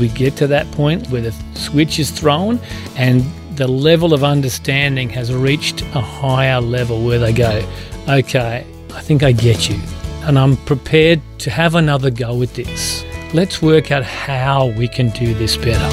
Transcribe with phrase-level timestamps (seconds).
[0.00, 2.60] We get to that point where the switch is thrown
[2.96, 3.22] and
[3.56, 7.66] the level of understanding has reached a higher level where they go,
[8.08, 9.80] okay, I think I get you.
[10.22, 13.04] And I'm prepared to have another go with this.
[13.32, 15.90] Let's work out how we can do this better.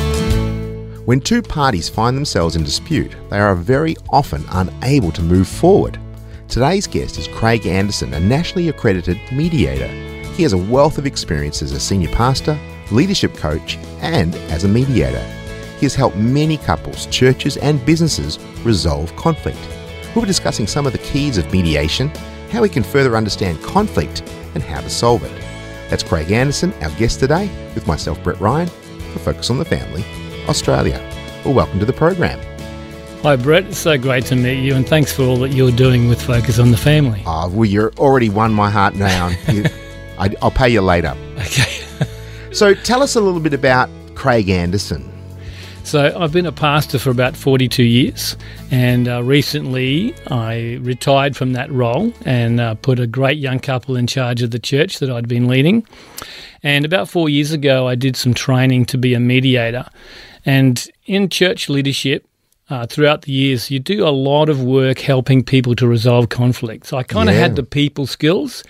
[1.05, 5.99] When two parties find themselves in dispute, they are very often unable to move forward.
[6.48, 9.88] Today's guest is Craig Anderson, a nationally accredited mediator.
[10.34, 12.57] He has a wealth of experience as a senior pastor,
[12.91, 15.23] leadership coach, and as a mediator.
[15.79, 19.57] He has helped many couples, churches, and businesses resolve conflict.
[20.15, 22.09] We'll be discussing some of the keys of mediation,
[22.51, 24.21] how we can further understand conflict,
[24.54, 25.31] and how to solve it.
[25.89, 30.04] That's Craig Anderson, our guest today, with myself, Brett Ryan, for Focus on the Family,
[30.48, 30.99] Australia.
[31.43, 32.39] Well, welcome to the program.
[33.23, 33.65] Hi, Brett.
[33.65, 36.59] It's so great to meet you, and thanks for all that you're doing with Focus
[36.59, 37.23] on the Family.
[37.26, 39.31] Ah, well, you're already won my heart now.
[40.17, 41.15] I'll pay you later.
[41.37, 41.82] Okay.
[42.54, 45.09] So, tell us a little bit about Craig Anderson.
[45.84, 48.37] So I've been a pastor for about 42 years,
[48.71, 53.98] and uh, recently I retired from that role and uh, put a great young couple
[53.98, 55.85] in charge of the church that I'd been leading.
[56.63, 59.85] And about four years ago, I did some training to be a mediator.
[60.45, 62.26] And in church leadership,
[62.74, 66.88] uh, throughout the years, you do a lot of work helping people to resolve conflicts.
[66.90, 67.41] So I kind of Yeah.
[67.41, 68.63] had the people skills.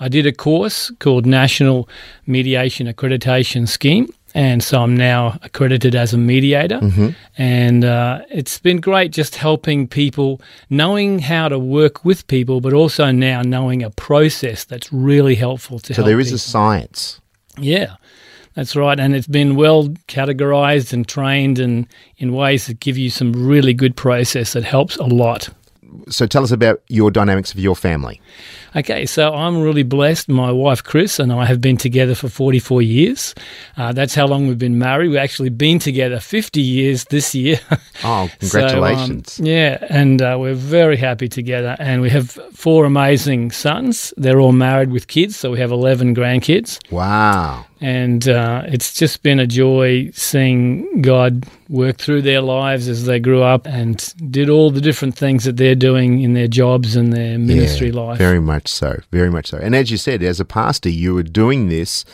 [0.00, 1.88] I did a course called National
[2.26, 4.06] Mediation Accreditation Scheme.
[4.36, 6.80] And so I'm now accredited as a mediator.
[6.80, 7.08] Mm-hmm.
[7.38, 12.72] And uh, it's been great just helping people, knowing how to work with people, but
[12.72, 16.04] also now knowing a process that's really helpful to help.
[16.04, 17.20] So, there is a science.
[17.56, 17.94] Yeah,
[18.54, 18.98] that's right.
[18.98, 21.86] And it's been well categorized and trained and
[22.18, 25.48] in ways that give you some really good process that helps a lot.
[26.08, 28.20] So, tell us about your dynamics of your family.
[28.74, 30.28] Okay, so I'm really blessed.
[30.28, 33.32] My wife Chris and I have been together for 44 years.
[33.76, 35.08] Uh, that's how long we've been married.
[35.10, 37.60] We've actually been together 50 years this year.
[38.02, 39.40] Oh, So, um, congratulations.
[39.42, 41.76] yeah, and uh, we're very happy together.
[41.78, 44.12] And we have four amazing sons.
[44.16, 46.80] They're all married with kids, so we have 11 grandkids.
[46.90, 47.64] wow.
[47.84, 53.20] And uh, it's just been a joy seeing God work through their lives as they
[53.20, 57.12] grew up and did all the different things that they're doing in their jobs and
[57.12, 58.16] their ministry Yeah, life.
[58.16, 59.00] Very much so.
[59.12, 59.58] Very much so.
[59.58, 62.06] And as you said, as a pastor, you were doing this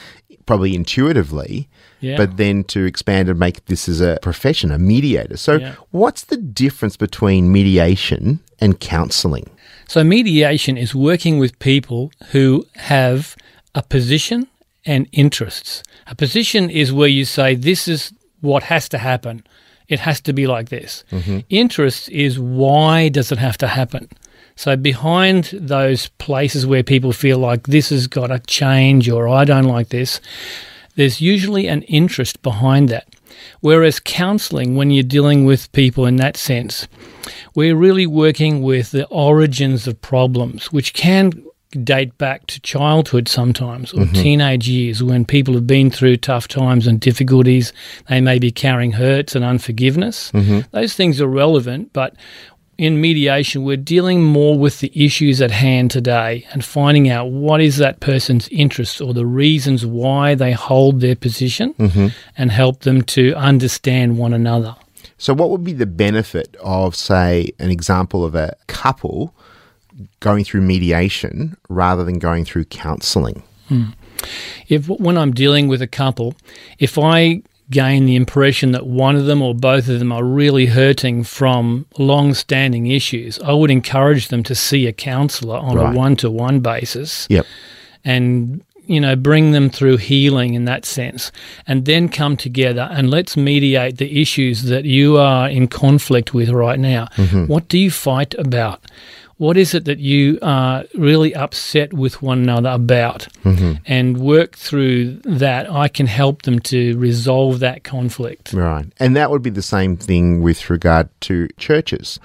[0.45, 1.69] probably intuitively,
[2.01, 2.17] yeah.
[2.17, 5.37] but then to expand and make this as a profession, a mediator.
[5.37, 5.75] So, Yeah.
[5.93, 9.49] what's the difference between mediation and counseling?
[9.87, 13.37] So, mediation is working with people who have
[13.77, 14.49] a position
[14.85, 15.83] and interests.
[16.07, 19.45] A position is where you say, This is what has to happen.
[19.89, 21.05] It has to be like this.
[21.11, 21.41] Mm-hmm.
[21.49, 24.09] Interests is why does it have to happen?
[24.57, 29.45] So, behind those places where people feel like this has got to change or I
[29.45, 30.21] don't like this,
[30.97, 33.09] there's usually an interest behind that.
[33.61, 36.89] Whereas counseling, when you're dealing with people in that sense,
[37.55, 43.93] we're really working with the origins of problems, which can date back to childhood sometimes
[43.93, 44.15] or mm-hmm.
[44.15, 47.73] teenage years when people have been through tough times and difficulties.
[48.09, 50.33] They may be carrying hurts and unforgiveness.
[50.33, 50.61] Mm-hmm.
[50.73, 52.15] Those things are relevant, but
[52.81, 57.61] in mediation, we're dealing more with the issues at hand today and finding out what
[57.61, 62.07] is that person's interest or the reasons why they hold their position mm-hmm.
[62.39, 64.75] and help them to understand one another.
[65.19, 69.35] So, what would be the benefit of, say, an example of a couple
[70.21, 73.43] going through mediation rather than going through counseling?
[73.69, 73.91] Hmm.
[74.69, 76.35] if when I'm dealing with a couple,
[76.79, 80.67] if I gain the impression that one of them or both of them are really
[80.67, 85.95] hurting from long-standing issues, I would encourage them to see a counsellor on Right.
[85.95, 87.47] a one-to-one basis Yep.
[88.05, 91.31] and you know bring them through healing in that sense
[91.67, 96.49] and then come together and let's mediate the issues that you are in conflict with
[96.49, 97.45] right now mm-hmm.
[97.47, 98.83] what do you fight about
[99.41, 103.27] what is it that you are really upset with one another about?
[103.43, 103.73] Mm-hmm.
[103.87, 105.71] And work through that.
[105.71, 108.53] I can help them to resolve that conflict.
[108.53, 108.85] Right.
[108.99, 112.21] And that would be the same thing with regard to churches.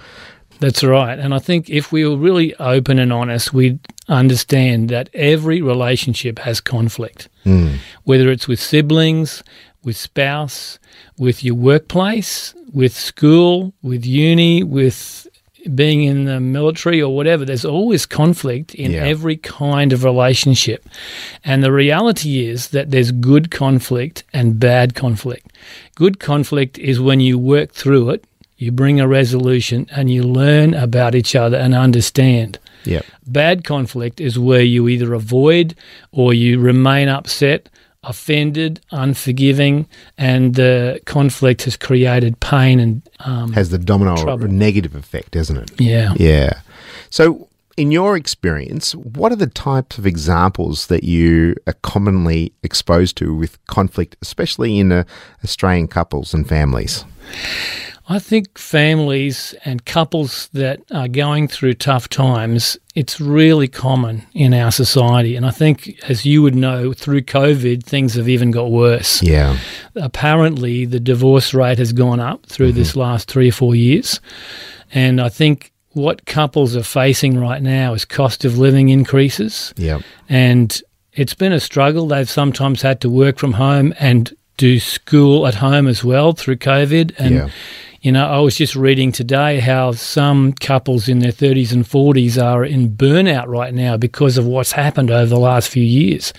[0.60, 1.18] That's right.
[1.18, 3.80] And I think if we were really open and honest, we'd
[4.10, 7.30] understand that every relationship has conflict,
[8.04, 9.42] whether it's with siblings,
[9.84, 10.80] with spouse,
[11.18, 15.25] with your workplace, with school, with uni, with
[15.74, 17.46] being in the military or whatever.
[17.46, 19.04] There's always conflict in Yeah.
[19.06, 20.88] every kind of relationship.
[21.44, 25.52] And the reality is that there's good conflict and bad conflict.
[25.96, 28.24] Good conflict is when you work through it,
[28.58, 32.58] you bring a resolution, and you learn about each other and understand.
[32.86, 33.02] Yeah.
[33.28, 35.76] Bad conflict is where you either avoid
[36.12, 37.68] or you remain upset,
[38.08, 39.88] offended, unforgiving,
[40.18, 44.48] and the conflict has created pain and um, Has the domino Trouble.
[44.48, 45.72] negative effect, doesn't it?
[45.82, 46.14] yeah.
[46.18, 46.62] Yeah.
[47.10, 47.48] So,
[47.78, 53.36] in your experience, what are the types of examples that you are commonly exposed to
[53.36, 55.04] with conflict, especially in uh,
[55.44, 57.04] Australian couples and families?
[58.08, 64.54] I think families and couples that are going through tough times, it's really common in
[64.54, 65.36] our society.
[65.36, 69.24] And I think, as you would know, through COVID, things have even got worse.
[69.24, 69.58] Yeah.
[69.96, 72.78] apparently the divorce rate has gone up through mm-hmm.
[72.78, 74.20] this last three or four years.
[74.94, 79.74] And I think what couples are facing right now is cost of living increases.
[79.78, 80.00] Yeah.
[80.30, 80.80] And
[81.14, 82.08] it's been a struggle.
[82.08, 86.58] They've sometimes had to work from home and do school at home as well through
[86.58, 87.16] COVID.
[87.18, 87.50] And, Yeah.
[88.06, 92.40] You know, I was just reading today how some couples in their 30s and 40s
[92.40, 96.32] are in burnout right now because of what's happened over the last few years.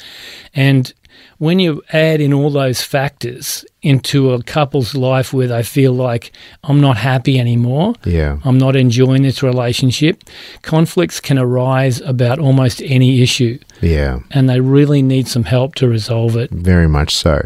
[0.54, 0.92] And
[1.38, 6.30] when you add in all those factors into a couple's life where they feel like
[6.62, 8.38] I'm not happy anymore, Yeah.
[8.44, 10.22] I'm not enjoying this relationship,
[10.62, 14.20] conflicts can arise about almost any issue, Yeah.
[14.30, 16.52] and they really need some help to resolve it.
[16.52, 17.42] Very much so.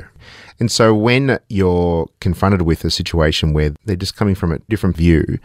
[0.60, 4.96] And so when you're confronted with a situation where they're just coming from a different
[4.96, 5.38] view,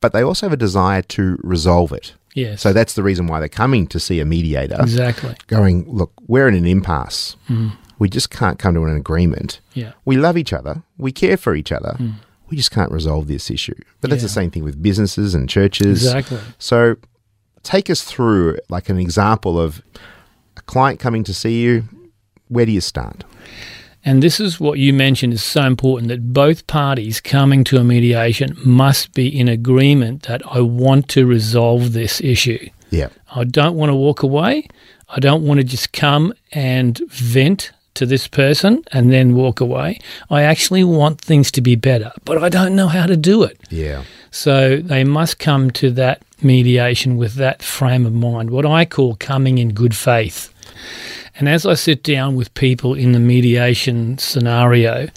[0.00, 2.14] but they also have a desire to resolve it.
[2.34, 2.60] Yes.
[2.60, 5.36] So that's the reason why they're coming to see a mediator, exactly.
[5.46, 7.36] going, look, we're in an impasse.
[7.48, 7.72] Mm.
[7.98, 9.60] We just can't come to an agreement.
[9.74, 9.92] Yeah.
[10.04, 10.82] We love each other.
[10.98, 11.96] We care for each other.
[11.98, 12.14] Mm.
[12.48, 13.78] We just can't resolve this issue.
[14.00, 16.04] But that's the same thing with businesses and churches.
[16.04, 16.38] Exactly.
[16.58, 16.96] So
[17.62, 19.82] take us through like an example of
[20.56, 21.84] a client coming to see you.
[22.48, 23.24] Where do you start?
[24.04, 27.84] And this is what you mentioned is so important that both parties coming to a
[27.84, 32.68] mediation must be in agreement that I want to resolve this issue.
[32.90, 33.08] Yeah.
[33.34, 34.68] I don't want to walk away.
[35.08, 40.00] I don't want to just come and vent to this person and then walk away.
[40.30, 43.60] I actually want things to be better, but I don't know how to do it.
[43.70, 44.04] Yeah.
[44.30, 49.16] So they must come to that mediation with that frame of mind, what I call
[49.16, 50.52] coming in good faith.
[51.36, 55.08] And as I sit down with people in the mediation scenario,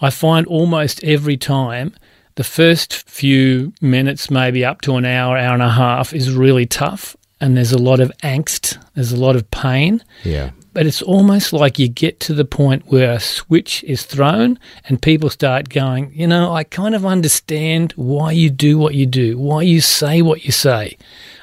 [0.00, 1.94] I find almost every time
[2.36, 6.66] the first few minutes, maybe up to an hour, hour and a half, is really
[6.66, 7.16] tough.
[7.40, 10.02] And there's a lot of angst, there's a lot of pain.
[10.24, 10.50] Yeah.
[10.72, 14.58] But it's almost like you get to the point where a switch is thrown
[14.88, 19.06] and people start going, you know, I kind of understand why you do what you
[19.06, 20.96] do, why you say what you say.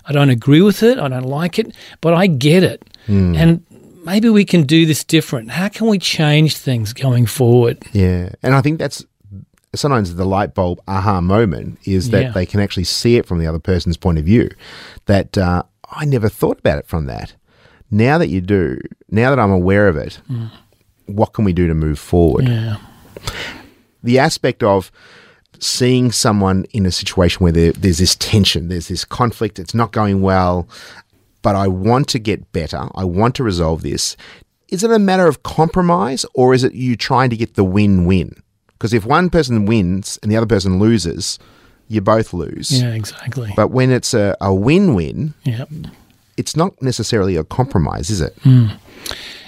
[0.06, 2.84] I don't agree with it, I don't like it, but I get it.
[3.06, 3.36] Hmm.
[3.36, 3.66] And
[4.04, 5.52] maybe we can do this different.
[5.52, 7.84] How can we change things going forward?
[7.94, 8.30] Yeah.
[8.44, 9.06] And I think that's
[9.74, 12.32] sometimes the light bulb aha moment is that Yeah.
[12.32, 14.50] they can actually see it from the other person's point of view.
[15.06, 17.34] That uh, I never thought about it from that.
[17.90, 18.80] Now that you do,
[19.10, 20.20] now that I'm aware of it,
[21.08, 22.48] what can we do to move forward?
[22.48, 22.78] Yeah.
[24.04, 24.92] the aspect of
[25.60, 29.92] seeing someone in a situation where there, there's this tension, there's this conflict, it's not
[29.92, 30.68] going well,
[31.42, 34.16] but I want to get better, I want to resolve this.
[34.70, 38.06] Is it a matter of compromise or is it you trying to get the win
[38.06, 38.42] win?
[38.74, 41.38] Because if one person wins and the other person loses,
[41.88, 42.82] you both lose.
[42.82, 43.52] Yeah, exactly.
[43.56, 45.66] But when it's a, a win win, Yeah.
[46.38, 48.34] it's not necessarily a compromise, is it?
[48.44, 48.68] Hmm.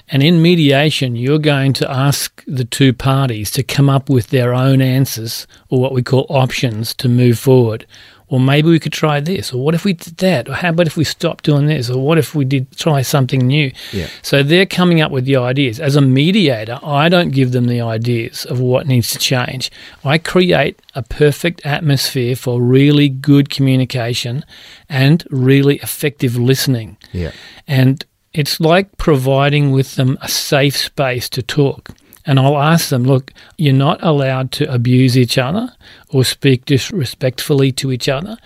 [0.09, 4.53] And in mediation, you're going to ask the two parties to come up with their
[4.53, 7.87] own answers or what we call options to move forward.
[8.33, 10.49] Or maybe we could try this, or what if we did that?
[10.49, 11.87] Or how about if we stopped doing this?
[11.87, 13.71] Or what if we did try something new?
[13.91, 14.07] Yeah.
[14.23, 15.79] So they're coming up with the ideas.
[15.79, 19.69] As a mediator, I don't give them the ideas of what needs to change.
[20.03, 24.43] I create a perfect atmosphere for really good communication
[24.89, 26.97] and really effective listening.
[27.11, 27.33] Yeah.
[27.67, 31.91] And it's like providing with them a safe space to talk.
[32.25, 35.73] And I'll ask them, look, you're not allowed to abuse each other
[36.09, 38.37] or speak disrespectfully to each other.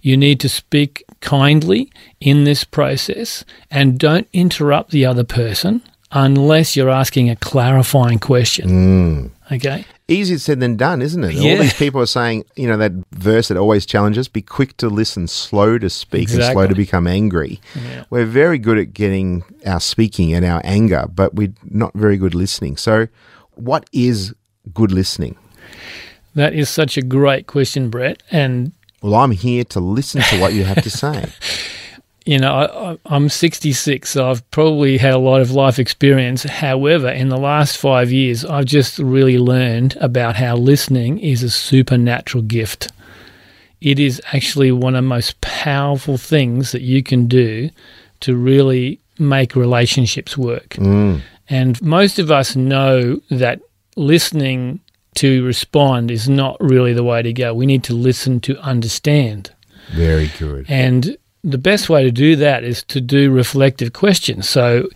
[0.00, 6.74] You need to speak kindly in this process and don't interrupt the other person unless
[6.74, 8.68] you're asking a clarifying question.
[8.68, 9.30] Mm.
[9.52, 9.84] Okay?
[10.10, 11.36] Easier said than done, isn't it?
[11.36, 14.88] All these people are saying, you know, that verse that always challenges be quick to
[14.88, 17.60] listen, slow to speak, and slow to become angry.
[17.74, 18.04] Yeah.
[18.08, 22.34] We're very good at getting our speaking and our anger, but we're not very good
[22.34, 22.78] listening.
[22.78, 23.08] So,
[23.54, 24.34] what is
[24.72, 25.36] good listening?
[26.34, 28.22] That is such a great question, Brett.
[28.30, 28.72] And
[29.02, 31.26] Well, I'm here to listen to what you have to say.
[32.28, 36.42] you know, I, I'm 66, so I've probably had a lot of life experience.
[36.42, 41.48] However, in the last five years, I've just really learned about how listening is a
[41.48, 42.92] supernatural gift.
[43.80, 47.70] It is actually one of the most powerful things that you can do
[48.20, 50.74] to really make relationships work.
[50.74, 51.22] Mm.
[51.48, 53.62] And most of us know that
[53.96, 54.80] listening
[55.14, 57.54] to respond is not really the way to go.
[57.54, 59.50] We need to listen to understand.
[59.94, 60.66] Very good.
[60.68, 61.16] And
[61.50, 64.48] the best way to do that is to do reflective questions.
[64.48, 64.88] So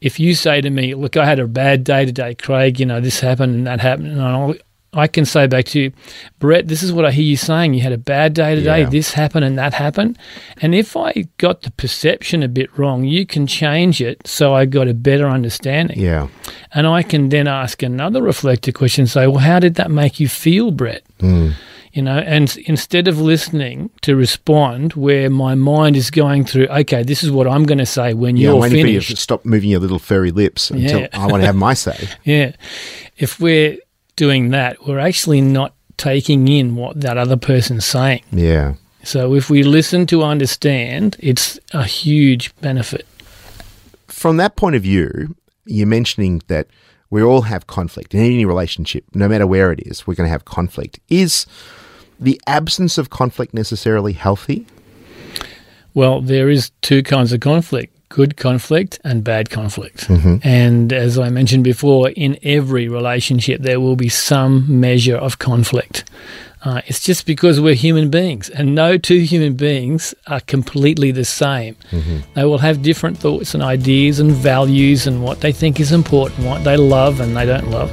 [0.00, 3.00] if you say to me, Look, I had a bad day today, Craig, you know,
[3.00, 4.54] this happened and that happened, and I'll,
[4.94, 5.92] I can say back to you,
[6.38, 7.74] Brett, this is what I hear you saying.
[7.74, 8.88] You had a bad day today, Yeah.
[8.88, 10.16] this happened and that happened.
[10.62, 14.64] And if I got the perception a bit wrong, you can change it so I
[14.64, 15.98] got a better understanding.
[16.00, 16.28] Yeah.
[16.72, 20.28] And I can then ask another reflective question say, well, how did that make you
[20.28, 21.02] feel, Brett?
[21.20, 21.50] Hmm.
[21.92, 27.02] You know, and instead of listening to respond where my mind is going through, okay,
[27.02, 29.16] this is what I'm going to say when Yeah, you're waiting for you finished.
[29.22, 31.08] stop moving your little furry lips until Yeah.
[31.14, 32.08] I want to have my say.
[32.24, 32.52] Yeah.
[33.16, 33.78] If we're
[34.16, 38.22] doing that, we're actually not taking in what that other person's saying.
[38.32, 38.74] Yeah.
[39.02, 43.06] So if we listen to understand, it's a huge benefit.
[44.08, 46.66] From that point of view, you're mentioning that
[47.10, 50.32] we all have conflict in any relationship, no matter where it is, we're going to
[50.32, 51.00] have conflict.
[51.08, 51.46] Is
[52.18, 54.66] the absence of conflict necessarily healthy?
[55.94, 60.08] Well, there is two kinds of conflict good conflict and bad conflict.
[60.42, 66.04] And as I mentioned before, in every relationship, there will be some measure of conflict.
[66.64, 71.24] Uh, it's just because we're human beings, and no two human beings are completely the
[71.24, 71.76] same.
[72.34, 76.46] They will have different thoughts and ideas and values and what they think is important,
[76.46, 77.92] what they love and they don't love.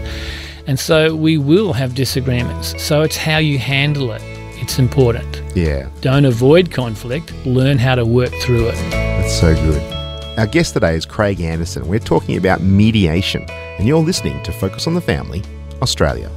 [0.68, 2.82] And so we will have disagreements.
[2.82, 4.22] So it's how you handle it.
[4.58, 5.42] It's important.
[5.56, 8.76] Yeah, Don't avoid conflict, learn how to work through it.
[8.92, 9.94] that's so good.
[10.40, 11.88] Our guest today is Craig Anderson.
[11.88, 13.46] We're talking about mediation,
[13.78, 15.44] and you're listening to Focus on the Family,
[15.82, 16.30] Australia.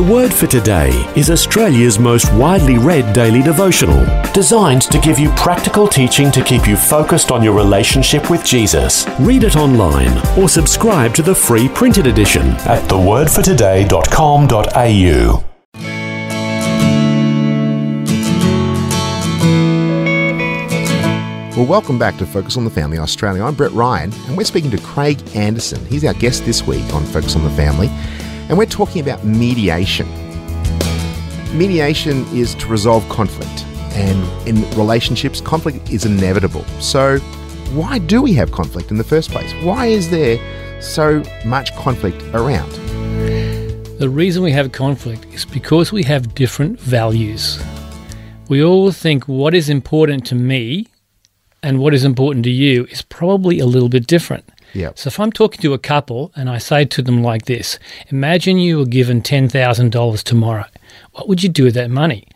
[0.00, 4.02] The Word for Today is Australia's most widely read daily devotional,
[4.32, 9.06] designed to give you practical teaching to keep you focused on your relationship with Jesus.
[9.18, 15.44] Read it online or subscribe to the free printed edition at thewordfortoday.com.au.
[21.58, 23.44] Well, welcome back to Focus on the Family Australia.
[23.44, 25.84] I'm Brett Ryan, and we're speaking to Craig Anderson.
[25.84, 27.90] He's our guest this week on Focus on the Family,
[28.50, 30.08] and we're talking about mediation.
[31.56, 33.64] Mediation is to resolve conflict,
[33.94, 36.64] and in relationships, conflict is inevitable.
[36.80, 37.18] So,
[37.72, 39.52] why do we have conflict in the first place?
[39.62, 40.36] Why is there
[40.82, 42.72] so much conflict around?
[44.00, 47.62] The reason we have conflict is because we have different values.
[48.48, 50.88] We all think what is important to me
[51.62, 54.50] and what is important to you is probably a little bit different.
[54.74, 54.90] Yeah.
[54.94, 58.58] So if I'm talking to a couple and I say to them like this, imagine
[58.58, 60.64] you were given $10,000 tomorrow.
[61.12, 62.26] What would you do with that money?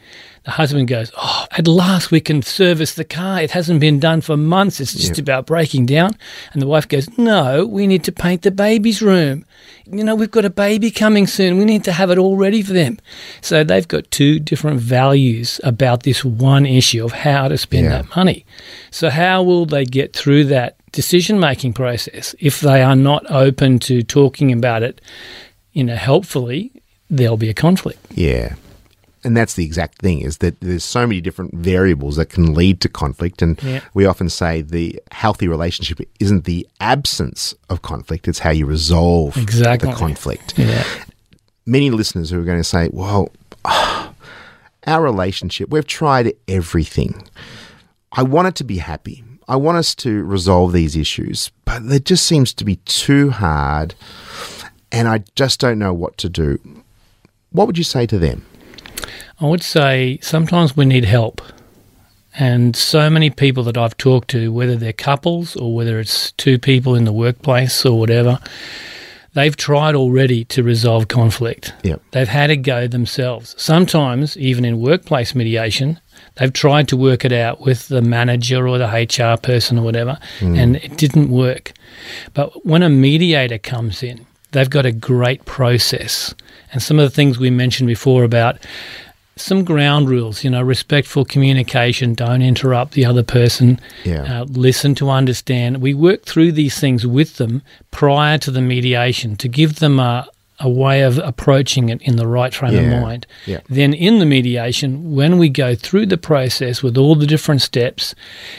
[0.45, 3.41] The husband goes, Oh, at last we can service the car.
[3.41, 4.79] It hasn't been done for months.
[4.79, 5.23] It's just Yeah.
[5.23, 6.11] about breaking down.
[6.53, 9.47] And the wife goes, No, we need to paint the baby's room.
[9.91, 11.57] You know, we've got a baby coming soon.
[11.57, 12.99] We need to have it all ready for them.
[13.41, 18.03] So they've got two different values about this one issue of how to spend Yeah.
[18.03, 18.45] that money.
[18.91, 23.79] So, how will they get through that decision making process if they are not open
[23.81, 25.01] to talking about it,
[25.73, 26.71] you know, helpfully?
[27.11, 27.99] There'll be a conflict.
[28.11, 28.55] Yeah.
[29.25, 32.81] And that's the exact thing is that there's so many different variables that can lead
[32.83, 33.43] to conflict.
[33.43, 33.81] And Yeah.
[33.95, 39.37] we often say the healthy relationship isn't the absence of conflict, it's how you resolve
[39.37, 39.91] Exactly.
[39.91, 40.55] the conflict.
[40.59, 40.85] Yeah.
[41.67, 43.31] Many listeners who are going to say, well,
[44.87, 47.23] our relationship, we've tried everything.
[48.13, 49.25] I want it to be happy.
[49.47, 53.95] I want us to resolve these issues, but it just seems to be too hard.
[54.91, 56.59] And I just don't know what to do.
[57.51, 58.45] What would you say to them?
[59.41, 61.43] I would say sometimes we need help.
[62.37, 66.59] And so many people that I've talked to, whether they're couples or whether it's two
[66.59, 68.41] people in the workplace or whatever,
[69.35, 71.75] they've tried already to resolve conflict.
[71.83, 72.03] Yep.
[72.13, 73.55] They've had a go themselves.
[73.59, 76.01] Sometimes, even in workplace mediation,
[76.37, 80.19] they've tried to work it out with the manager or the HR person or whatever,
[80.41, 81.73] and it didn't work.
[82.35, 86.35] But when a mediator comes in, they've got a great process.
[86.73, 88.59] And some of the things we mentioned before about
[89.37, 94.43] some ground rules, you know, respectful communication, don't interrupt the other person, Yeah.
[94.43, 95.79] uh, listen to understand.
[95.79, 100.29] We work through these things with them prior to the mediation to give them a,
[100.61, 102.81] a way of approaching it in the right frame Yeah.
[102.97, 103.27] of mind.
[103.47, 103.59] Yeah.
[103.69, 108.15] Then in the mediation, when we go through the process with all the different steps,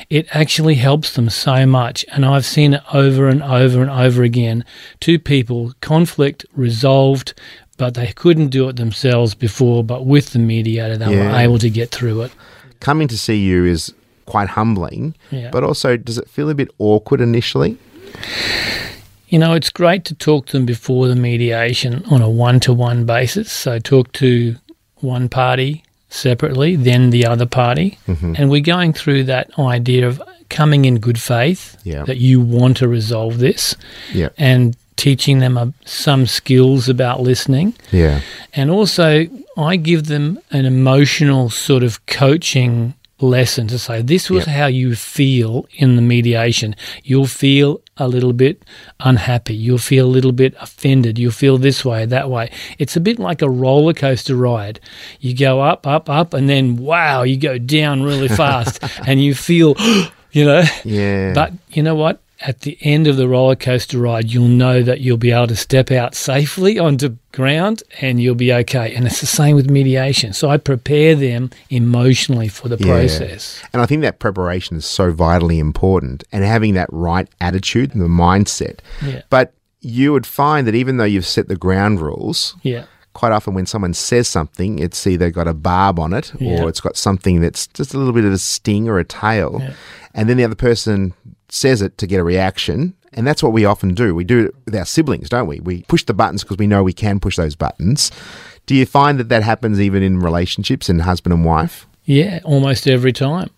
[0.09, 2.05] it actually helps them so much.
[2.11, 4.65] And I've seen it over and over and over again.
[4.99, 7.33] Two people, conflict resolved,
[7.77, 11.31] but they couldn't do it themselves before, but with the mediator, they Yeah.
[11.31, 12.31] were able to get through it.
[12.81, 13.93] Coming to see you is
[14.25, 15.15] quite humbling,
[15.51, 17.77] but also does it feel a bit awkward initially?
[19.27, 22.73] You know, it's great to talk to them before the mediation on a one to
[22.73, 23.51] one basis.
[23.51, 24.55] So, talk to
[24.97, 27.97] one party separately, then the other party.
[28.07, 28.33] Mm-hmm.
[28.37, 32.03] And we're going through that idea of coming in good faith Yeah.
[32.03, 33.75] that you want to resolve this
[34.13, 34.29] Yeah.
[34.37, 37.73] and teaching them uh, some skills about listening.
[37.91, 38.21] Yeah.
[38.53, 39.25] And also,
[39.57, 44.95] I give them an emotional sort of coaching lesson to say, this was how you
[44.95, 46.75] feel in the mediation.
[47.03, 48.63] You'll feel a little bit
[48.99, 49.55] unhappy.
[49.55, 51.17] You'll feel a little bit offended.
[51.17, 52.51] You'll feel this way, that way.
[52.77, 54.79] It's a bit like a roller coaster ride.
[55.19, 59.33] You go up, up, up, and then wow, you go down really fast and you
[59.33, 59.75] feel,
[60.31, 60.63] you know.
[60.83, 61.33] Yeah.
[61.33, 62.21] But you know what?
[62.41, 65.55] At the end of the roller coaster ride, you'll know that you'll be able to
[65.55, 68.93] step out safely onto ground and you'll be okay.
[68.93, 70.33] And it's the same with mediation.
[70.33, 72.85] So I prepare them emotionally for the Yeah.
[72.87, 73.61] process.
[73.71, 78.03] And I think that preparation is so vitally important and having that right attitude and
[78.03, 78.79] the mindset.
[79.05, 79.21] Yeah.
[79.29, 82.83] But you would find that even though you've set the ground rules, Yeah.
[83.13, 86.63] quite often when someone says something, it's either got a barb on it Yeah.
[86.63, 89.59] or it's got something that's just a little bit of a sting or a tail.
[89.61, 89.71] Yeah.
[90.13, 91.13] And then the other person
[91.55, 92.93] says it to get a reaction.
[93.13, 94.13] And that's what we often do.
[94.13, 95.61] We do it with our siblings, don't we?
[95.61, 98.11] We push the buttons because we know we can push those buttons.
[98.65, 101.87] Do you find that that happens even in relationships and husband and wife?
[102.03, 103.51] Yeah, almost every time.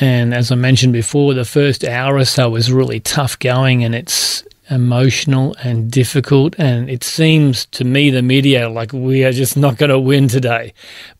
[0.00, 3.94] And as I mentioned before, the first hour or so is really tough going and
[3.94, 6.54] it's emotional and difficult.
[6.58, 10.28] And it seems to me, the media, like we are just not going to win
[10.28, 10.72] today.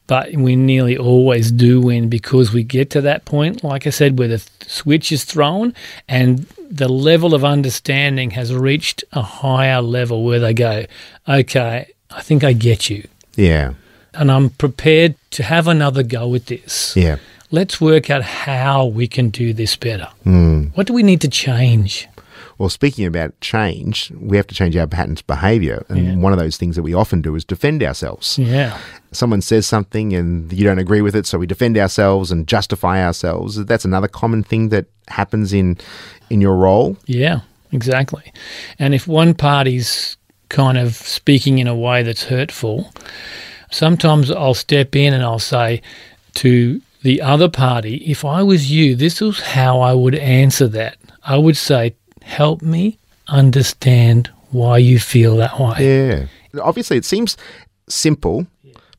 [0.06, 4.18] But we nearly always do win because we get to that point, like I said,
[4.18, 5.72] where the switch is thrown
[6.08, 10.84] and the level of understanding has reached a higher level where they go,
[11.26, 13.08] okay, I think I get you.
[13.36, 13.74] Yeah.
[14.12, 17.16] And I'm prepared to have another go at this Yeah.
[17.50, 20.08] let's work out how we can do this better.
[20.24, 20.64] Hmm.
[20.74, 22.08] What do we need to change?
[22.58, 25.84] Well, speaking about change, we have to change our patterns of behavior.
[25.88, 26.14] And Yeah.
[26.16, 28.38] one of those things that we often do is defend ourselves.
[28.38, 28.76] Yeah.
[29.12, 33.04] Someone says something and you don't agree with it, so we defend ourselves and justify
[33.04, 33.64] ourselves.
[33.64, 35.78] That's another common thing that happens in
[36.30, 36.96] in your role.
[37.06, 37.40] Yeah,
[37.72, 38.32] exactly.
[38.78, 40.16] And if one party's
[40.48, 42.92] kind of speaking in a way that's hurtful,
[43.70, 45.82] sometimes I'll step in and I'll say
[46.36, 50.96] to the other party, if I was you, this is how I would answer that.
[51.24, 56.28] I would say, help me understand why you feel that way.
[56.52, 56.60] Yeah.
[56.60, 57.36] Obviously, it seems
[57.88, 58.46] simple,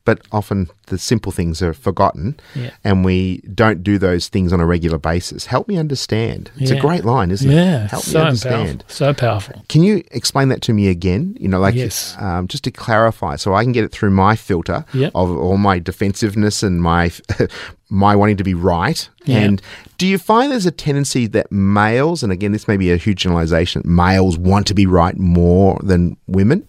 [0.06, 2.70] but often the simple things are forgotten Yeah.
[2.84, 5.44] and we don't do those things on a regular basis.
[5.46, 6.50] Help me understand.
[6.56, 7.90] It's a great line, isn't Yeah, it?
[7.90, 8.78] Help so me understand.
[8.80, 8.84] powerful.
[8.88, 9.64] So powerful.
[9.68, 11.36] Can you explain that to me again?
[11.38, 12.16] You know, like Yes.
[12.18, 15.10] um, just to clarify, so I can get it through my filter Yep.
[15.14, 17.10] of all my defensiveness and my
[17.90, 19.08] my wanting to be right.
[19.26, 19.38] Yeah.
[19.38, 19.62] And
[19.98, 23.18] do you find there's a tendency that males, and again, this may be a huge
[23.22, 26.66] generalization, males want to be right more than women?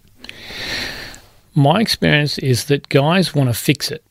[1.58, 4.04] My experience is that guys want to fix it.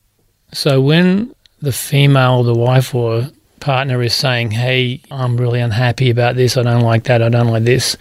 [0.53, 3.31] So when the female, the wife or
[3.61, 7.49] partner is saying, Hey, I'm really unhappy about this, I don't like that, I don't
[7.49, 7.97] like this,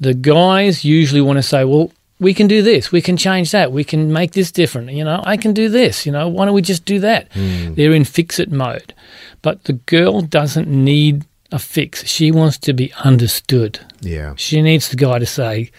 [0.00, 3.72] the guys usually want to say, Well, we can do this, we can change that,
[3.72, 6.54] we can make this different, you know, I can do this, you know, why don't
[6.54, 7.32] we just do that?
[7.32, 7.74] Hmm.
[7.74, 8.94] They're in fix it mode.
[9.42, 13.80] But the girl doesn't need a fix, she wants to be understood.
[14.00, 14.34] Yeah.
[14.36, 15.70] She needs the guy to say,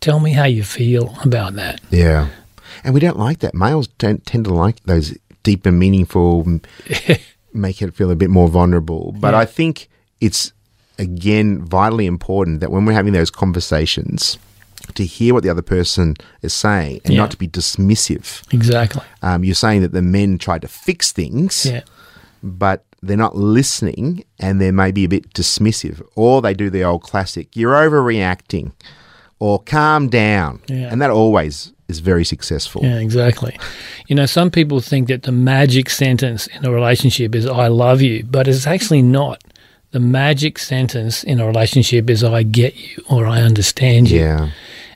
[0.00, 1.80] Tell me how you feel about that.
[1.90, 2.28] Yeah.
[2.86, 3.52] And we don't like that.
[3.54, 6.46] Males don't tend to like those deep and meaningful,
[7.52, 9.12] make it feel a bit more vulnerable.
[9.18, 9.40] But Yeah.
[9.40, 9.88] I think
[10.20, 10.52] it's,
[10.98, 14.38] again, vitally important that when we're having those conversations,
[14.94, 17.20] to hear what the other person is saying and Yeah.
[17.22, 18.42] not to be dismissive.
[18.54, 19.02] Exactly.
[19.20, 21.80] Um, you're saying that the men try to fix things, Yeah.
[22.42, 26.02] but they're not listening and they're maybe a bit dismissive.
[26.14, 28.72] Or they do the old classic, you're overreacting.
[29.38, 30.60] Or calm down.
[30.66, 30.88] Yeah.
[30.90, 32.82] And that always is very successful.
[32.82, 33.56] Yeah, exactly.
[34.08, 38.02] You know, some people think that the magic sentence in a relationship is I love
[38.02, 39.42] you, but it's actually not.
[39.92, 44.20] The magic sentence in a relationship is I get you or I understand you.
[44.20, 44.50] Yeah.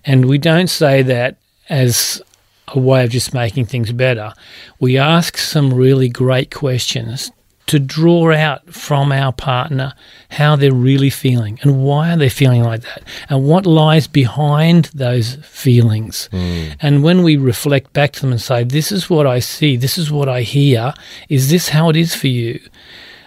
[0.05, 1.37] And we don't say that
[1.69, 2.21] as
[2.69, 4.33] a way of just making things better.
[4.81, 7.31] We ask some really great questions
[7.71, 9.95] to draw out from our partner
[10.31, 14.87] how they're really feeling and why are they feeling like that and what lies behind
[14.87, 16.29] those feelings.
[16.33, 16.71] Hmm.
[16.81, 19.99] And when we reflect back to them and say, This is what I see, this
[19.99, 20.93] is what I hear,
[21.29, 22.61] is this how it is for you?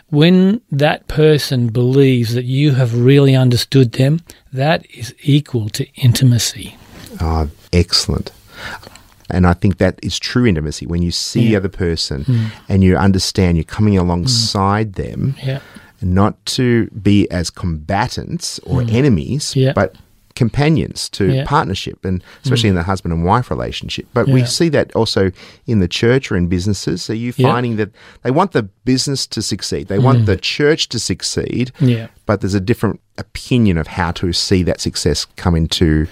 [0.10, 4.19] When that person believes that you have really understood them,
[4.51, 6.75] that is equal to intimacy.
[7.21, 8.34] Oh, excellent.
[9.29, 10.86] And I think that is true intimacy.
[10.86, 12.45] When you see the other person hmm.
[12.69, 15.01] and you understand you're coming alongside hmm.
[15.01, 15.59] them, Yeah.
[16.01, 18.89] not to be as combatants or hmm.
[18.89, 19.73] enemies, Yeah.
[19.73, 19.95] but
[20.36, 21.46] companions to Yeah.
[21.46, 22.80] partnership, and especially in mm.
[22.80, 24.08] the husband and wife relationship.
[24.13, 25.32] But we see that also
[25.67, 27.10] in the church or in businesses.
[27.10, 27.52] Are you Yeah.
[27.52, 27.89] finding that
[28.24, 30.26] they want the business to succeed, they want mm.
[30.26, 32.08] the church to succeed, Yeah.
[32.26, 36.08] but there's a different opinion of how to see that success come into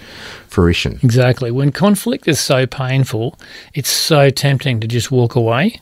[0.48, 1.00] fruition?
[1.02, 1.50] Exactly.
[1.50, 3.38] When conflict is so painful,
[3.74, 5.80] it's so tempting to just walk away,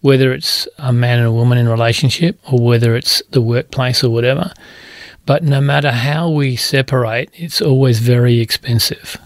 [0.00, 4.10] whether it's a man and a woman in relationship or whether it's the workplace or
[4.10, 4.52] whatever.
[5.30, 9.16] But no matter how we separate, it's always very expensive.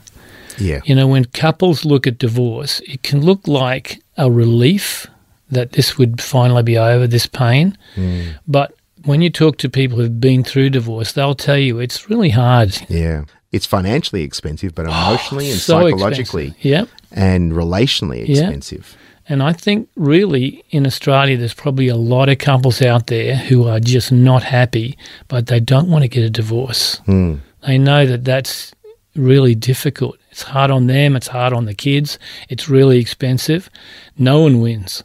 [0.58, 0.82] Yeah.
[0.84, 5.06] You know, when couples look at divorce, it can look like a relief
[5.50, 7.78] that this would finally be over, this pain.
[7.96, 8.34] Mm.
[8.46, 8.74] But
[9.06, 12.76] when you talk to people who've been through divorce, they'll tell you it's really hard.
[12.90, 13.24] Yeah.
[13.50, 16.70] It's financially expensive, but oh, emotionally and Oh, So psychologically expensive.
[16.70, 16.88] Yep.
[17.12, 18.94] and relationally expensive.
[19.28, 23.66] And I think really in Australia, there's probably a lot of couples out there who
[23.66, 26.96] are just not happy, but they don't want to get a divorce.
[27.06, 27.36] Hmm.
[27.66, 28.74] They know that that's
[29.16, 30.18] really difficult.
[30.30, 33.70] It's hard on them, it's hard on the kids, it's really expensive.
[34.18, 35.04] No one wins.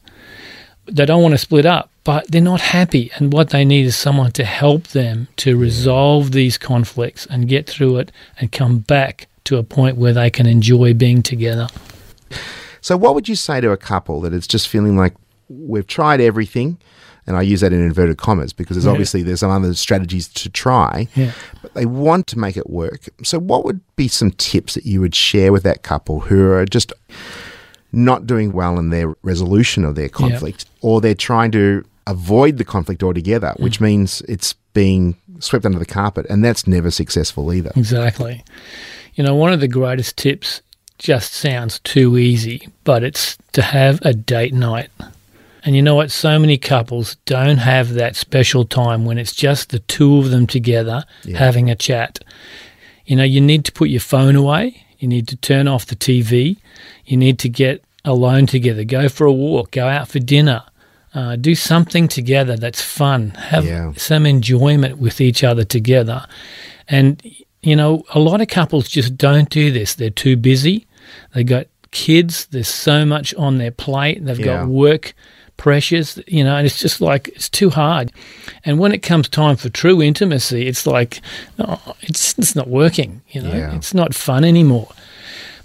[0.86, 3.12] They don't want to split up, but they're not happy.
[3.16, 7.70] And what they need is someone to help them to resolve these conflicts and get
[7.70, 11.68] through it and come back to a point where they can enjoy being together.
[12.82, 15.16] So, what would you say to a couple that is just feeling like
[15.50, 16.78] we've tried everything?
[17.28, 18.92] And I use that in inverted commas because there's Yeah.
[18.92, 21.32] obviously there's some other strategies to try, Yeah.
[21.62, 23.02] but they want to make it work.
[23.24, 26.66] So, what would be some tips that you would share with that couple who are
[26.66, 26.92] just
[27.92, 32.64] not doing well in their resolution of their conflict, or they're trying to avoid the
[32.64, 33.64] conflict altogether, Mm.
[33.64, 37.72] which means it's being swept under the carpet, and that's never successful either.
[37.76, 38.44] Exactly.
[39.16, 40.62] You know, one of the greatest tips
[41.00, 44.90] just sounds too easy, but it's to have a date night.
[45.64, 46.12] And you know what?
[46.12, 50.46] So many couples don't have that special time when it's just the two of them
[50.48, 51.04] together
[51.36, 52.20] having a chat.
[53.06, 55.96] You know, you need to put your phone away, you need to turn off the
[55.96, 56.58] TV,
[57.06, 60.64] you need to get alone together, go for a walk, go out for dinner.
[61.12, 63.32] Uh, do something together that's fun.
[63.32, 63.94] Have Yeah.
[63.98, 66.24] some enjoyment with each other together.
[66.88, 67.20] And,
[67.64, 69.96] you know, a lot of couples just don't do this.
[69.96, 70.86] They're too busy.
[71.34, 72.46] They got kids.
[72.52, 74.24] There's so much on their plate.
[74.26, 74.46] They've Yeah.
[74.62, 75.14] got work
[75.58, 78.12] pressures, you know, and it's just like, it's too hard.
[78.64, 81.20] And when it comes time for true intimacy, it's like,
[81.60, 83.76] oh, it's, it's not working, you know, Yeah.
[83.76, 84.88] it's not fun anymore.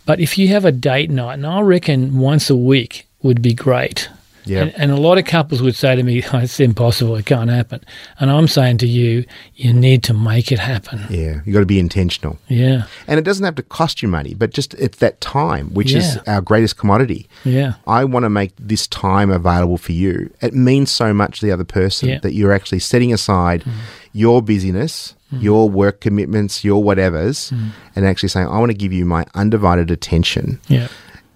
[0.05, 3.55] But if you have a date night, and I reckon once a week would be
[3.55, 4.09] great.
[4.45, 4.63] Yeah.
[4.63, 7.51] And, and a lot of couples would say to me, "Oh, it's impossible, it can't
[7.51, 7.85] happen.
[8.21, 9.25] And I'm saying to you,
[9.57, 11.05] you need to make it happen.
[11.11, 12.39] Yeah, you got to be intentional.
[12.49, 15.93] Yeah, And it doesn't have to cost you money, but just it's that time, which
[15.93, 17.29] is our greatest commodity.
[17.45, 20.31] yeah, I want to make this time available for you.
[20.41, 22.19] It means so much to the other person Yeah.
[22.21, 23.73] that you're actually setting aside mm.
[24.13, 25.43] your busyness, mm.
[25.43, 27.71] your work commitments, your whatevers, mm.
[27.97, 30.61] and actually saying, I want to give you my undivided attention.
[30.69, 30.89] yeah.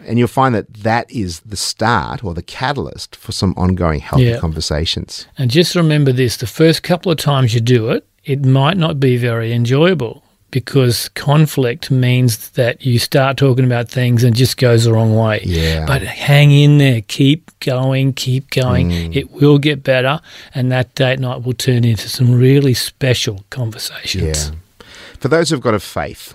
[0.08, 4.24] And you'll find that that is the start or the catalyst for some ongoing healthy
[4.24, 4.38] Yeah.
[4.38, 5.26] conversations.
[5.36, 8.98] And just remember this the first couple of times you do it, it might not
[8.98, 14.56] be very enjoyable because conflict means that you start talking about things and it just
[14.56, 15.42] goes the wrong way.
[15.44, 15.84] Yeah.
[15.86, 18.90] But hang in there, keep going, keep going.
[18.90, 19.14] Mm.
[19.16, 20.20] It will get better,
[20.54, 24.48] and that date night will turn into some really special conversations.
[24.50, 24.86] Yeah.
[25.20, 26.32] For those who've got a faith,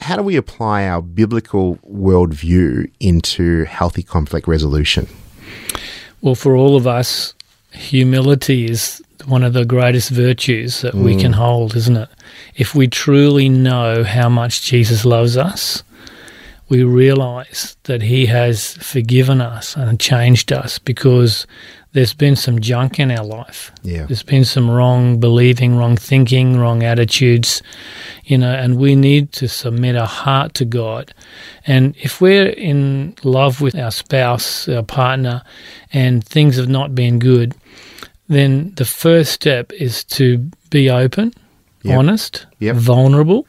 [0.00, 5.08] how do we apply our biblical worldview into healthy conflict resolution?
[6.20, 7.34] Well, for all of us,
[7.72, 11.20] humility is one of the greatest virtues that we mm.
[11.20, 12.08] can hold, isn't it?
[12.56, 15.82] If we truly know how much Jesus loves us,
[16.68, 21.46] we realize that He has forgiven us and changed us because
[21.92, 23.72] there's been some junk in our life.
[23.82, 24.04] Yeah.
[24.06, 27.62] There's been some wrong believing, wrong thinking, wrong attitudes,
[28.24, 31.14] you know, and we need to submit our heart to God.
[31.66, 35.42] And if we're in love with our spouse, our partner,
[35.92, 37.54] and things have not been good,
[38.28, 41.32] then the first step is to be open,
[41.84, 41.98] Yep.
[41.98, 42.76] honest, Yep.
[42.76, 43.46] vulnerable.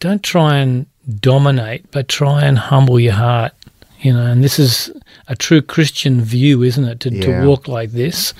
[0.00, 0.86] Don't try and
[1.20, 3.52] dominate, but try and humble your heart.
[4.00, 4.90] You know, and this is
[5.28, 7.00] a true Christian view, isn't it?
[7.00, 7.40] To, Yeah.
[7.40, 8.34] to walk like this.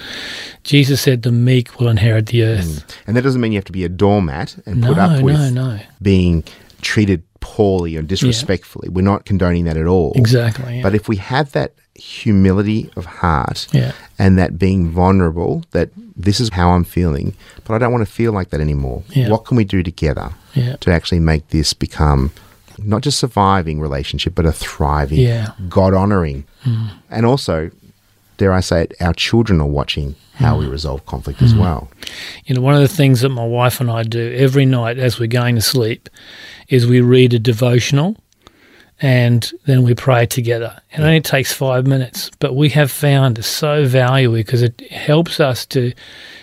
[0.65, 2.95] Jesus said, "The meek will inherit the earth." Mm.
[3.07, 5.37] And that doesn't mean you have to be a doormat and No, put up with
[5.37, 5.81] no, no.
[6.03, 6.45] being
[6.83, 8.89] treated poorly or disrespectfully.
[8.89, 10.13] We're not condoning that at all.
[10.17, 10.77] Exactly.
[10.77, 10.83] Yeah.
[10.83, 13.93] But if we have that humility of heart Yeah.
[14.19, 18.13] and that being vulnerable, that this is how I'm feeling, but I don't want to
[18.13, 19.03] feel like that anymore.
[19.11, 19.29] Yeah.
[19.29, 20.77] What can we do together Yeah.
[20.81, 22.31] to actually make this become
[22.79, 25.53] not just surviving relationship, but a thriving, Yeah.
[25.69, 26.87] God honoring, hmm.
[27.11, 27.71] and also,
[28.37, 30.73] dare I say it, our children are watching how we hmm.
[30.73, 31.61] resolve conflict as hmm.
[31.61, 31.89] well.
[32.47, 35.19] You know, one of the things that my wife and I do every night as
[35.19, 36.09] we're going to sleep
[36.69, 38.17] is we read a devotional
[39.01, 40.81] and then we pray together.
[40.93, 45.41] It only takes five minutes, but we have found it's so valuable because it helps
[45.41, 45.93] us to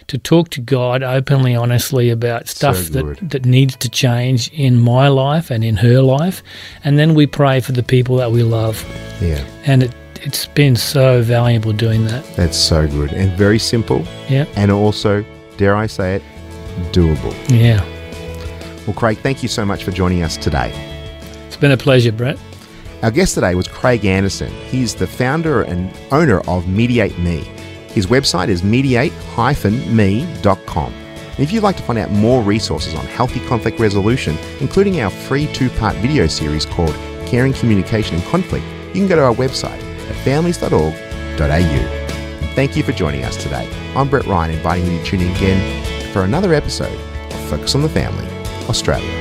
[0.08, 3.16] to talk to God openly, honestly about stuff good.
[3.18, 6.44] that, that needs to change in my life and in her life.
[6.84, 8.84] And then we pray for the people that we love.
[9.22, 12.26] Yeah, And it, it's been so valuable doing that.
[12.36, 14.46] that's so good and very simple, Yeah.
[14.58, 15.24] and also,
[15.56, 16.24] dare I say it,
[16.92, 17.34] doable.
[17.50, 17.82] Yeah.
[18.86, 20.74] Well, Craig, thank you so much for joining us today.
[21.62, 22.39] Been a pleasure, Brett.
[23.04, 24.52] Our guest today was Craig Anderson.
[24.65, 27.41] He's the founder and owner of Mediate Me.
[27.89, 30.93] His website is mediate-me.com.
[30.93, 35.12] And if you'd like to find out more resources on healthy conflict resolution, including our
[35.12, 36.95] free two-part video series called
[37.28, 41.43] Caring Communication and Conflict, you can go to our website at families.org.au.
[41.43, 43.69] And thank you for joining us today.
[43.95, 47.84] I'm Brett Ryan, inviting you to tune in again for another episode of Focus on
[47.84, 48.26] the Family,
[48.67, 49.21] Australia.